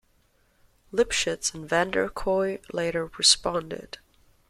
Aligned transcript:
Lipshitz 0.91 1.53
and 1.53 1.69
Vanderkooy 1.69 2.63
later 2.73 3.11
responded. 3.19 3.99